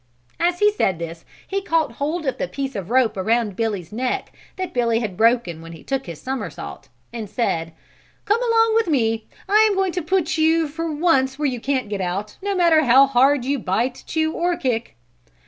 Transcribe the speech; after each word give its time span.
As 0.39 0.57
he 0.57 0.71
said 0.71 0.97
this 0.97 1.25
he 1.47 1.61
caught 1.61 1.91
hold 1.91 2.25
of 2.25 2.39
the 2.39 2.47
piece 2.47 2.75
of 2.75 2.89
rope 2.89 3.15
around 3.15 3.55
Billy's 3.55 3.91
neck 3.93 4.33
that 4.55 4.73
Billy 4.73 4.99
had 4.99 5.15
broken 5.15 5.61
when 5.61 5.73
he 5.73 5.83
took 5.83 6.07
his 6.07 6.19
somersault, 6.19 6.89
and 7.13 7.29
said: 7.29 7.71
"Come 8.25 8.41
along 8.41 8.73
with 8.73 8.87
me. 8.87 9.27
I 9.47 9.57
am 9.69 9.75
going 9.75 9.91
to 9.91 10.01
put 10.01 10.39
you 10.39 10.67
for 10.67 10.91
once 10.91 11.37
where 11.37 11.45
you 11.45 11.59
can't 11.59 11.87
get 11.87 12.01
out, 12.01 12.37
no 12.41 12.55
matter 12.55 12.85
how 12.85 13.05
hard 13.05 13.45
you 13.45 13.59
bite, 13.59 14.03
chew 14.07 14.31
or 14.33 14.57
kick." 14.57 14.95